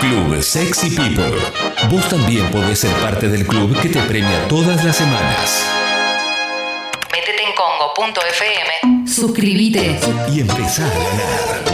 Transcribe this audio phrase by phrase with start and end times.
[0.00, 1.38] Club Sexy People.
[1.90, 5.62] Vos también podés ser parte del club que te premia todas las semanas.
[7.12, 9.06] Métete en congo.fm.
[9.06, 10.00] Suscríbete.
[10.32, 11.70] Y empezá a ganar.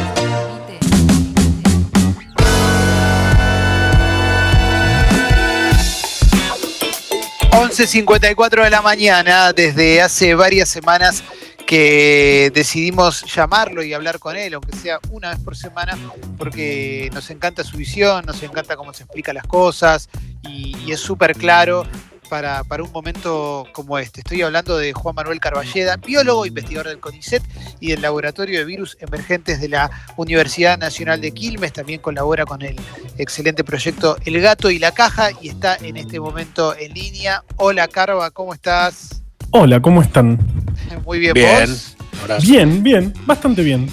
[7.53, 11.22] 11.54 de la mañana, desde hace varias semanas
[11.67, 15.99] que decidimos llamarlo y hablar con él, aunque sea una vez por semana,
[16.38, 20.08] porque nos encanta su visión, nos encanta cómo se explica las cosas
[20.48, 21.84] y, es súper claro
[22.30, 24.20] para, para, un momento como este.
[24.20, 27.42] Estoy hablando de Juan Manuel Carballeda, biólogo, investigador del CONICET
[27.80, 31.72] y del Laboratorio de Virus Emergentes de la Universidad Nacional de Quilmes.
[31.72, 32.77] También colabora con el
[33.19, 37.42] excelente proyecto El Gato y la Caja y está en este momento en línea.
[37.56, 39.25] Hola Carva, ¿cómo estás?
[39.50, 40.38] Hola, ¿cómo están?
[41.05, 41.68] Muy bien, Bien.
[41.68, 41.96] ¿vos?
[42.42, 43.88] Bien, bien, bastante bien.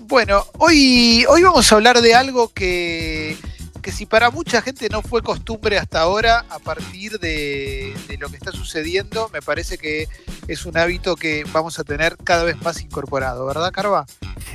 [0.00, 3.36] Bueno, hoy, hoy vamos a hablar de algo que,
[3.82, 8.28] que si para mucha gente no fue costumbre hasta ahora, a partir de, de, lo
[8.28, 10.08] que está sucediendo, me parece que
[10.48, 14.06] es un hábito que vamos a tener cada vez más incorporado, ¿verdad, Carva?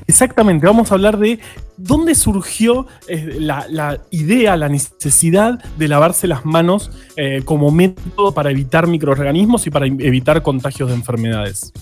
[0.08, 1.40] Exactamente, vamos a hablar de
[1.78, 8.32] dónde surgió eh, la, la, idea, la necesidad de lavarse las manos eh, como método
[8.34, 11.74] para evitar microorganismos y para evitar contagios de enfermedades.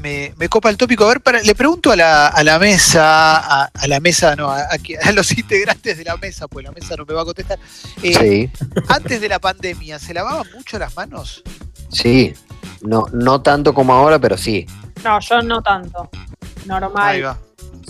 [0.00, 1.04] Me, me copa el tópico.
[1.04, 4.48] A ver, para, le pregunto a la, a la mesa, a, a, la mesa, no,
[4.48, 7.58] a, a, los integrantes de la mesa, pues la mesa no me va a contestar.
[8.02, 8.66] Eh, sí.
[8.88, 11.42] Antes de la pandemia, ¿se lavaban mucho las manos?
[11.88, 12.32] Sí,
[12.80, 14.66] no, no tanto como ahora, pero sí.
[15.04, 16.10] No, yo no tanto.
[16.64, 17.36] Normal.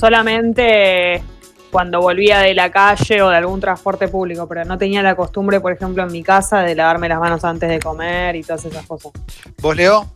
[0.03, 1.23] Solamente
[1.71, 5.61] cuando volvía de la calle o de algún transporte público, pero no tenía la costumbre,
[5.61, 8.85] por ejemplo, en mi casa de lavarme las manos antes de comer y todas esas
[8.85, 9.13] cosas.
[9.61, 10.13] ¿Vos, Leo?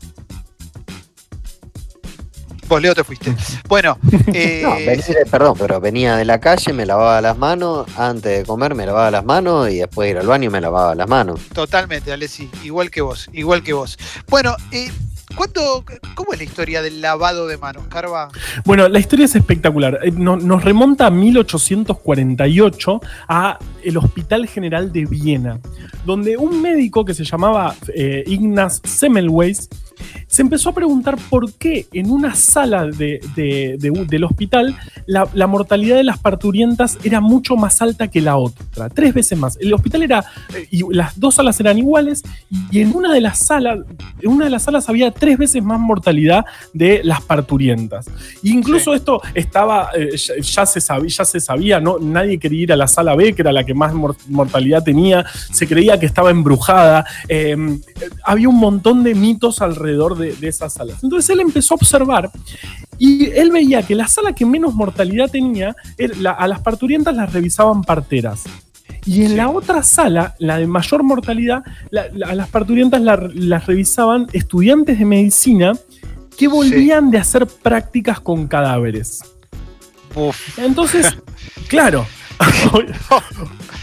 [2.67, 3.33] Vos, Leo, te fuiste.
[3.69, 3.97] Bueno,
[4.34, 4.62] eh...
[4.64, 8.75] no, venía, perdón, pero venía de la calle, me lavaba las manos, antes de comer
[8.75, 11.39] me lavaba las manos y después de ir al baño me lavaba las manos.
[11.55, 13.97] Totalmente, Alessi, igual que vos, igual que vos.
[14.27, 14.91] Bueno, eh,
[15.37, 18.29] ¿Cuánto, ¿Cómo es la historia del lavado de manos, Carva?
[18.64, 20.01] Bueno, la historia es espectacular.
[20.14, 25.61] Nos, nos remonta a 1848 a el Hospital General de Viena,
[26.07, 29.69] donde un médico que se llamaba eh, Ignaz Semmelweis
[30.27, 34.77] se empezó a preguntar por qué en una sala de, de, de, del hospital
[35.07, 39.39] la, la, mortalidad de las parturientas era mucho más alta que la otra, tres veces
[39.39, 39.57] más.
[39.61, 40.24] El hospital era,
[40.55, 42.23] eh, y las dos salas eran iguales,
[42.70, 43.79] y en una de las salas,
[44.20, 48.07] en una de las salas había tres veces más mortalidad de las parturientas.
[48.08, 48.98] E incluso sí.
[48.98, 51.98] esto estaba, eh, ya, ya, se sabía, ya se sabía, ¿no?
[51.98, 55.24] nadie quería ir a la sala B, que era la que más mor mortalidad tenía,
[55.52, 57.57] se creía que estaba embrujada, eh,
[58.24, 61.02] había un montón de mitos alrededor de, de, esas salas.
[61.02, 62.30] Entonces él empezó a observar
[62.98, 65.74] y él veía que la sala que menos mortalidad tenía,
[66.19, 68.45] la, a las parturientas las revisaban parteras.
[69.05, 69.36] Y en sí.
[69.36, 74.27] la otra sala, la de mayor mortalidad, la, la, a las parturientas la, las revisaban
[74.33, 75.73] estudiantes de medicina
[76.36, 77.11] que volvían sí.
[77.13, 79.20] de hacer prácticas con cadáveres.
[80.14, 80.58] Uf.
[80.58, 81.17] Entonces,
[81.69, 82.07] claro.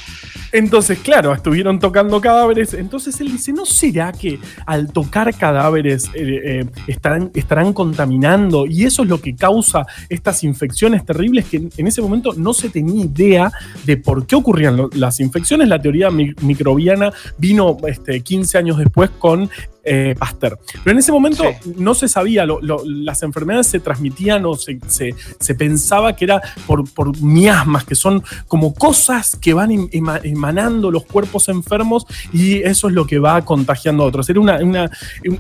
[0.53, 2.75] Entonces, claro, estuvieron tocando cadáveres.
[2.75, 8.67] Entonces él dice, ¿no será que al tocar cadáveres eh, eh, estarán, estarán contaminando?
[8.67, 12.69] Y eso es lo que causa estas infecciones terribles que en ese momento no se
[12.69, 13.51] tenía idea
[13.83, 15.67] de por qué ocurrían las infecciones.
[15.67, 19.49] La teoría mi microbiana vino este, 15 años después con
[19.83, 20.57] eh, Pasteur.
[20.83, 21.73] Pero en ese momento sí.
[21.77, 26.25] no se sabía, lo, lo, las enfermedades se transmitían o se, se, se pensaba que
[26.25, 32.61] era por, por, miasmas, que son como cosas que van emanando los cuerpos enfermos y
[32.61, 34.29] eso es lo que va contagiando a otros.
[34.29, 34.89] Era una, una,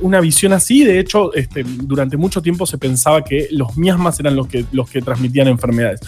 [0.01, 4.35] una visión así, de hecho, este, durante mucho tiempo se pensaba que los miasmas eran
[4.35, 6.01] los que, los que transmitían enfermedades.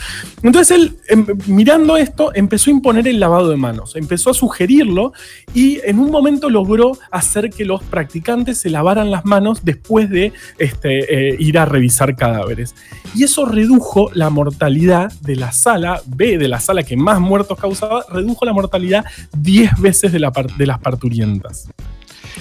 [0.44, 5.14] Entonces él, em, mirando esto, empezó a imponer el lavado de manos, empezó a sugerirlo
[5.54, 8.25] y en un momento logró hacer que los practicantes
[8.56, 12.76] se lavaran las manos después de este, eh, ir a revisar cadáveres.
[13.14, 17.58] Y eso redujo la mortalidad de la sala B, de la sala que más muertos
[17.58, 19.06] causaba, redujo la mortalidad
[19.38, 21.68] 10 veces de, la, de las parturientas.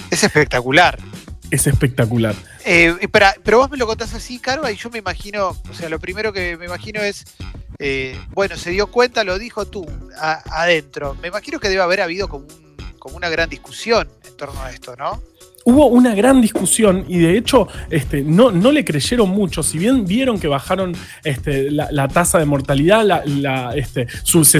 [0.09, 0.97] Es espectacular.
[1.51, 2.35] Es espectacular.
[2.65, 5.87] Eh, pero, pero, vos me lo contás así, Carva, y yo me imagino, o sea,
[5.89, 7.25] lo primero que me imagino es,
[7.77, 9.85] eh, bueno, se dio cuenta, lo dijo tú,
[10.17, 11.15] a, adentro.
[11.21, 14.71] Me imagino que debe haber habido como, un, como una gran discusión en torno a
[14.71, 15.21] esto, ¿no?
[15.65, 19.63] Hubo una gran discusión y de hecho este, no, no le creyeron mucho.
[19.63, 24.45] Si bien vieron que bajaron este, la, la, tasa de mortalidad, la, la, este, su,
[24.45, 24.59] se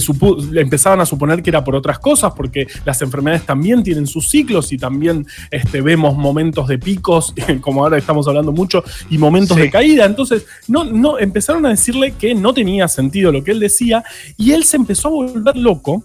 [0.59, 4.73] empezaban a suponer que era por otras cosas, porque las enfermedades también tienen sus ciclos
[4.73, 9.63] y también este, vemos momentos de picos, como ahora estamos hablando mucho, y momentos sí.
[9.63, 10.05] de caída.
[10.05, 14.03] Entonces, no, no, empezaron a decirle que no tenía sentido lo que él decía
[14.37, 16.03] y él se empezó a volver loco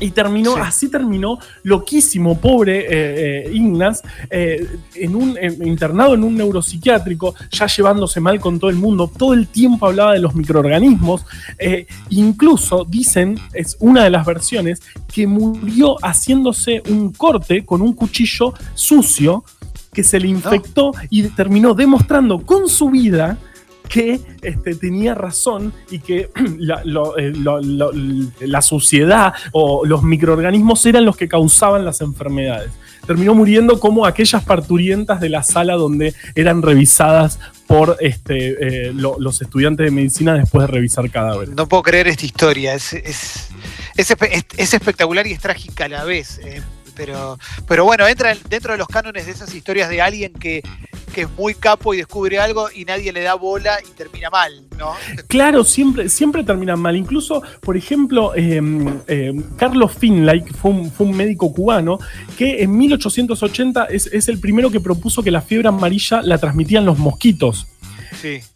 [0.00, 2.86] Y terminó, así terminó, loquísimo, pobre eh,
[3.46, 8.76] eh, Ignas, eh, en un, internado en un neuropsiquiátrico, ya llevándose mal con todo el
[8.76, 11.24] mundo, todo el tiempo hablaba de los microorganismos,
[12.10, 18.54] incluso dicen, es una de las versiones, que murió haciéndose un corte con un cuchillo
[18.74, 19.44] sucio
[19.92, 23.38] que se le infectó y terminó demostrando con su vida
[23.88, 26.30] que este, tenía razón y que
[27.18, 27.32] eh,
[28.40, 32.70] la, suciedad o los microorganismos eran los que causaban las enfermedades.
[33.06, 39.40] Terminó muriendo como aquellas parturientas de la sala donde eran revisadas por este, eh, los
[39.40, 41.54] estudiantes de medicina después de revisar cadáveres.
[41.54, 43.48] No puedo creer esta historia, es, es,
[44.56, 46.38] espectacular y es trágica a la vez.
[46.44, 46.62] Eh,
[46.94, 50.62] pero, pero bueno, entra dentro de los cánones de esas historias de alguien que,
[51.18, 54.52] que es muy capo y descubre algo y nadie le da bola y termina mal,
[54.78, 54.92] ¿no?
[55.26, 56.94] Claro, siempre, siempre terminan mal.
[56.94, 61.98] Incluso, por ejemplo, em, em, Carlos Finlay, que fue un, médico cubano,
[62.36, 66.84] que en 1880 es, es el primero que propuso que la fiebre amarilla la transmitían
[66.84, 67.66] los mosquitos.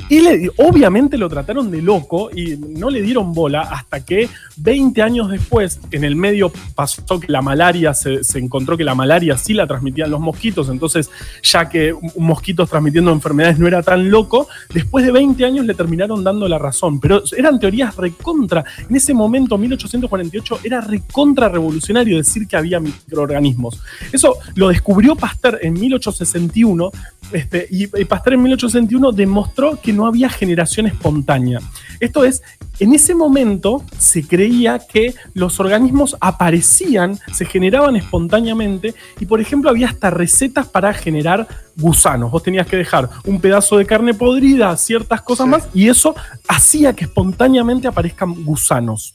[0.09, 5.31] Y obviamente lo trataron de loco y no le dieron bola hasta que 20 años
[5.31, 9.67] después, en el medio pasó que la malaria, se, encontró que la malaria sí la
[9.67, 11.11] transmitían los mosquitos, entonces
[11.43, 16.23] ya que mosquitos transmitiendo enfermedades no era tan loco, después de 20 años le terminaron
[16.25, 18.65] dando la razón, pero eran teorías recontra.
[18.89, 23.81] En ese momento, 1848, era recontra revolucionario decir que había microorganismos.
[24.13, 26.91] Eso lo descubrió Pasteur en 1861
[27.33, 29.52] este, y Pasteur en 1861 demostró
[29.83, 31.61] que no había generación espontánea.
[32.01, 32.43] Esto es,
[32.79, 39.71] en ese momento se creía que los organismos aparecían, se generaban espontáneamente y por ejemplo
[39.71, 41.47] había hasta recetas para generar
[41.77, 42.31] gusanos.
[42.31, 46.15] Vos tenías que dejar un pedazo de carne podrida, ciertas cosas más y eso
[46.49, 49.15] hacía que espontáneamente aparezcan gusanos.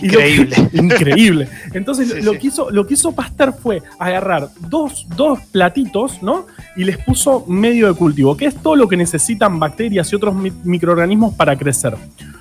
[0.00, 0.56] Increíble.
[0.72, 1.48] increíble.
[1.72, 6.46] Entonces, lo, Que hizo, lo que hizo Pasteur fue agarrar dos, dos platitos, ¿no?
[6.76, 10.34] Y les puso medio de cultivo, que es todo lo que necesitan bacterias y otros
[10.64, 11.96] microorganismos para crecer.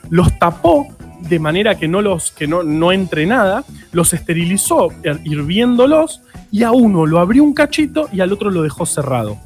[0.10, 0.88] Los tapó
[1.22, 4.89] de manera que no los que no, no entre nada, los esterilizó
[5.24, 9.38] hirviéndolos y a uno lo abrió un cachito y al otro lo dejó cerrado.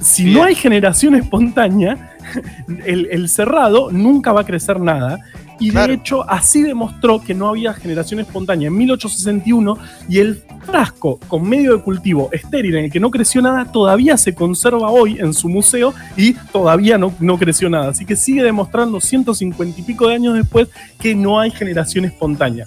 [0.00, 2.16] Si no hay generación espontánea,
[2.86, 5.18] el, el, cerrado nunca va a crecer nada
[5.58, 9.78] y de hecho así demostró que no había generación espontánea en 1861
[10.08, 14.16] y el frasco con medio de cultivo estéril en el que no creció nada todavía
[14.16, 17.88] se conserva hoy en su museo y todavía no, no creció nada.
[17.90, 20.68] Así que sigue demostrando 150 y pico de años después
[21.00, 22.66] que no hay generación espontánea.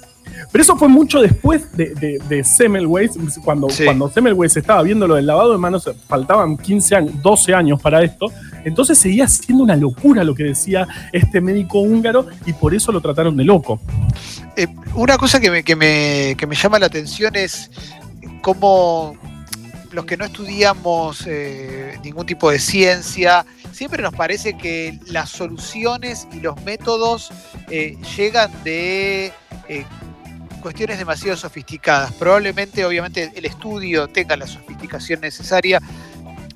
[0.52, 3.12] Pero eso fue mucho después de, de, Semmelweis,
[3.44, 7.82] cuando, cuando Semmelweis estaba viendo lo del lavado de manos, faltaban 15 años, 12 años
[7.82, 8.28] para esto,
[8.66, 13.00] entonces seguía siendo una locura lo que decía este médico húngaro y por eso lo
[13.00, 13.80] trataron de loco.
[14.58, 17.72] Eh, una cosa que me, que, me, que me llama la atención es
[18.42, 19.16] cómo
[19.92, 26.28] los que no estudiamos eh, ningún tipo de ciencia, siempre nos parece que las soluciones
[26.34, 27.32] y los métodos
[27.70, 29.34] eh, llegan de
[30.62, 32.14] cuestiones demasiado sofisticadas.
[32.14, 35.82] Probablemente, obviamente, el estudio tenga la sofisticación necesaria,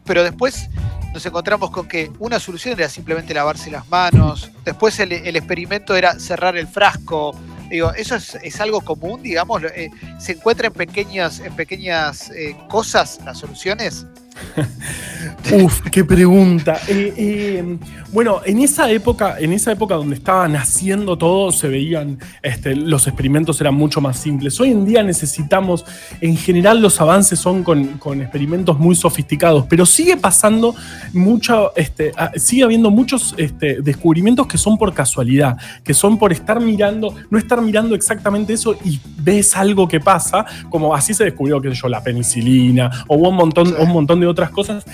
[0.05, 0.69] pero después
[1.13, 6.19] nos encontramos con que una solución era simplemente lavarse las manos, después el, experimento era
[6.19, 7.33] cerrar el frasco.
[7.69, 13.19] Digo, eso es, algo común, digamos, eh, se encuentra en pequeñas, en pequeñas eh, cosas
[13.25, 14.05] las soluciones.
[15.53, 16.79] Uf, qué pregunta.
[16.87, 17.77] Eh, eh,
[18.11, 23.07] bueno, en esa época, en esa época donde estaba naciendo todo, se veían, este, los
[23.07, 24.59] experimentos eran mucho más simples.
[24.59, 25.85] Hoy en día necesitamos,
[26.19, 30.73] en general los avances son con, experimentos muy sofisticados, pero sigue pasando
[31.13, 36.59] mucho, este, sigue habiendo muchos este, descubrimientos que son por casualidad, que son por estar
[36.59, 41.61] mirando, no estar mirando exactamente eso y ves algo que pasa, como así se descubrió,
[41.61, 44.85] qué sé yo, la penicilina, o un montón, un montón de otras cosas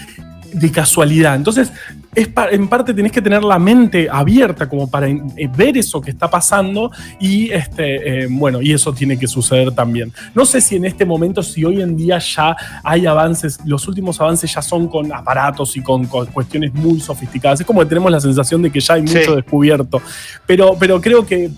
[0.53, 1.35] de casualidad.
[1.35, 1.71] Entonces,
[2.13, 6.11] es en parte tenés que tener la mente abierta como para eh, ver eso que
[6.11, 10.11] está pasando y este, eh, bueno, y eso tiene que suceder también.
[10.35, 14.19] No sé si en este momento, si hoy en día ya hay avances, los últimos
[14.19, 17.61] avances ya son con aparatos y con, cuestiones muy sofisticadas.
[17.61, 20.01] Es como que tenemos la sensación de que ya hay mucho descubierto,
[20.45, 21.49] pero, pero creo que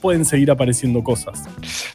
[0.00, 1.42] pueden seguir apareciendo cosas.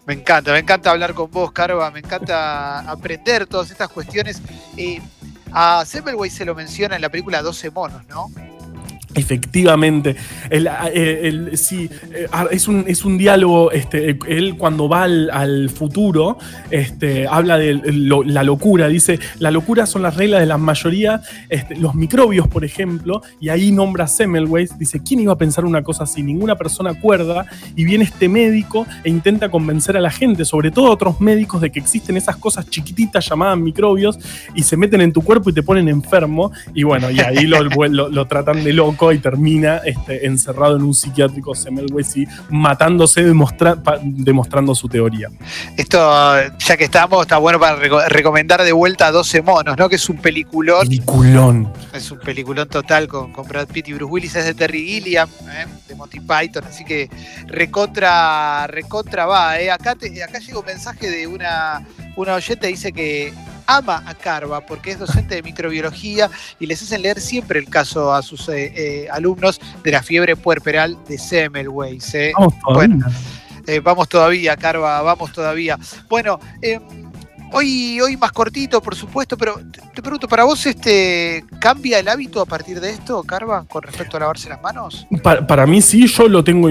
[0.06, 4.42] Me encanta, me encanta hablar con vos, Carva, me encanta aprender todas estas cuestiones.
[4.78, 5.00] Eh,
[5.54, 8.32] a Semmelweis se lo menciona en la película 12 monos, ¿no?
[9.16, 10.16] Efectivamente,
[10.52, 16.38] el, el, sí, eh, es, un, es un diálogo, este, él cuando va al, futuro,
[16.70, 17.82] este, habla de
[18.26, 22.64] la locura, dice, la locura son las reglas de la mayoría, este, los microbios, por
[22.64, 26.22] ejemplo, y ahí nombra Semmelweis, dice, ¿quién iba a pensar una cosa así?
[26.22, 30.88] Ninguna persona acuerda, y viene este médico e intenta convencer a la gente, sobre todo
[30.88, 34.20] a otros médicos, de que existen esas cosas chiquititas llamadas microbios,
[34.54, 37.64] y se meten en tu cuerpo y te ponen enfermo, y bueno, y ahí lo,
[37.64, 43.24] lo, lo tratan de loco y termina este, encerrado en un psiquiátrico Semmelweis y matándose
[43.24, 45.30] demostra demostrando su teoría.
[45.78, 45.98] Esto,
[46.60, 47.78] ya que estamos, está bueno para
[48.10, 49.88] recomendar de vuelta a 12 monos, ¿no?
[49.88, 50.88] Que es un peliculón.
[50.88, 51.74] Peliculón.
[51.94, 55.30] Es un peliculón total con, con Brad Pitt y Bruce Willis, es de Terry Gilliam,
[55.50, 55.66] ¿eh?
[55.88, 57.10] de Monty Python, así que
[57.48, 59.60] recontra, recontra va.
[59.60, 59.72] ¿eh?
[59.72, 63.34] Acá, te, acá llega un mensaje de una, una oyente, dice que
[63.70, 68.14] ama a Carva porque es docente de microbiología y les hacen leer siempre el caso
[68.14, 72.14] a sus eh, eh, alumnos de la fiebre puerperal de Semmelweis.
[72.16, 72.32] ¿eh?
[72.36, 72.96] Vamos todavía.
[72.96, 75.78] Bueno, vamos todavía, Carva, vamos todavía.
[76.10, 76.80] Bueno, eh,
[77.52, 79.60] Hoy, hoy más cortito, por supuesto, pero
[79.94, 84.18] te, pregunto, ¿para vos este cambia el hábito a partir de esto, Carva, con respecto
[84.18, 85.08] a lavarse las manos?
[85.24, 86.70] Para, mí sí, yo lo tengo,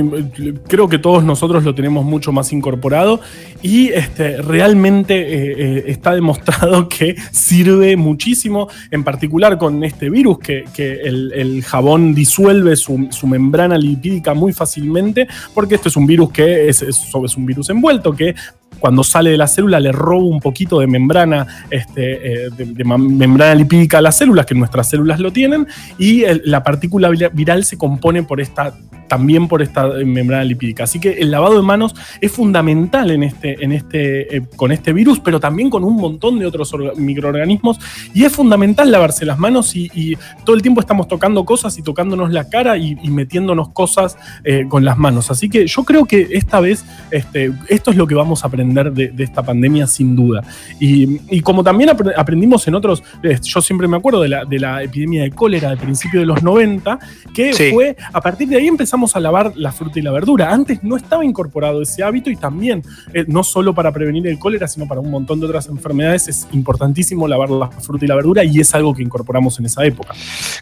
[0.68, 3.20] creo que todos nosotros lo tenemos mucho más incorporado
[3.60, 10.38] y este, realmente eh, eh, está demostrado que sirve muchísimo, en particular con este virus,
[10.38, 16.68] que, el, jabón disuelve su, membrana lipídica muy fácilmente, porque esto es un virus que
[16.68, 18.34] es, es un virus envuelto, que
[18.78, 23.54] cuando sale de la célula le roba un poquito de membrana, este, eh, de, membrana
[23.54, 25.66] lipídica a las células, que nuestras células lo tienen,
[25.98, 28.74] y la partícula viral se compone por esta,
[29.08, 30.84] también por esta membrana lipídica.
[30.84, 34.92] Así que el lavado de manos es fundamental en este, en este, eh, con este
[34.92, 37.78] virus, pero también con un montón de otros microorganismos,
[38.14, 41.82] y es fundamental lavarse las manos y, y, todo el tiempo estamos tocando cosas y
[41.82, 45.30] tocándonos la cara y, y metiéndonos cosas eh, con las manos.
[45.30, 48.92] Así que yo creo que esta vez este, esto es lo que vamos a aprender
[48.92, 50.42] de, de, esta pandemia sin duda.
[50.80, 54.58] Y, y, como también aprendimos en otros, eh, yo siempre me acuerdo de la, de
[54.58, 56.98] la epidemia de cólera del principio de los 90,
[57.34, 57.70] que sí.
[57.72, 60.52] fue, a partir de ahí empezamos a lavar la fruta y la verdura.
[60.52, 64.68] Antes no estaba incorporado ese hábito y también, eh, no solo para prevenir el cólera,
[64.68, 68.44] sino para un montón de otras enfermedades, es importantísimo lavar la fruta y la verdura
[68.44, 70.14] y es algo que incorporamos en esa época.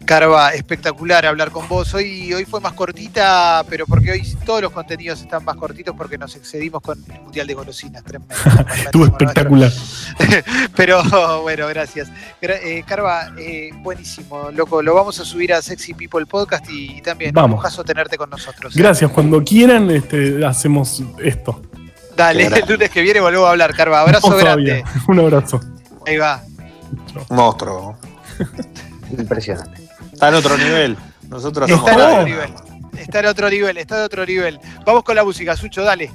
[0.05, 1.95] Carva, espectacular hablar con vos.
[1.95, 6.19] Hoy, hoy fue más cortita, pero porque hoy todos los contenidos están más cortitos porque
[6.19, 8.03] nos excedimos con el Mundial de Golosinas.
[8.85, 9.73] Estuvo espectacular.
[10.77, 11.03] Pero
[11.43, 12.09] bueno, gracias.
[12.41, 14.83] Eh, Carva, eh, buenísimo, loco.
[14.83, 17.57] Lo vamos a subir a Sexy People Podcast y, y también vamos.
[17.57, 18.75] un caso tenerte con nosotros.
[18.75, 21.63] Gracias, cuando quieran este, hacemos esto.
[22.17, 24.01] Dale, el lunes que viene volvemos a hablar, Carva.
[24.01, 24.85] Abrazo no grande.
[25.09, 25.61] Un abrazo.
[26.07, 26.43] Ahí va.
[27.29, 27.99] Monstruo.
[29.11, 29.83] Impresionante.
[30.13, 30.97] Está en otro nivel.
[31.29, 32.51] Nosotros está en otro nivel.
[32.97, 34.59] Está en otro nivel, está en otro nivel.
[34.85, 36.11] Vamos con la música, Sucho, dale.